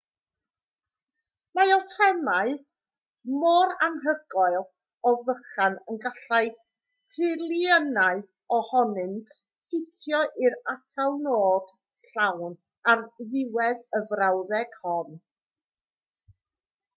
mae 1.57 1.71
atomau 1.73 2.53
mor 3.41 3.73
anhygoel 3.89 4.57
o 5.11 5.11
fychan 5.27 5.77
y 5.97 5.99
gallai 6.07 6.41
triliynau 7.13 8.23
ohonynt 8.61 9.35
ffitio 9.37 10.23
i'r 10.47 10.57
atalnod 10.77 11.71
llawn 12.17 12.57
ar 12.95 13.05
ddiwedd 13.35 13.85
y 14.01 14.05
frawddeg 14.13 14.79
hon 14.85 15.15